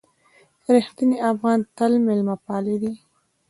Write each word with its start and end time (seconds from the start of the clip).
رښتیني 0.75 1.17
افغانان 1.31 1.69
تل 1.77 1.91
مېلمه 2.05 2.35
پالي 2.45 2.75
دي. 2.81 2.93